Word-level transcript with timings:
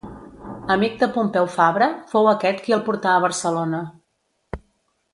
Amic 0.75 0.95
de 1.03 1.09
Pompeu 1.17 1.49
Fabra, 1.57 1.89
fou 2.15 2.31
aquest 2.33 2.65
qui 2.65 2.77
el 2.79 2.83
portà 2.91 3.15
a 3.15 3.23
Barcelona. 3.29 3.87